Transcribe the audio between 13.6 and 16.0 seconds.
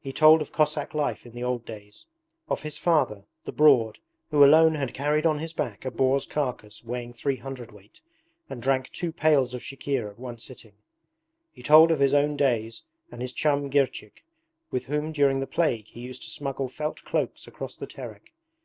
Girchik, with whom during the plague he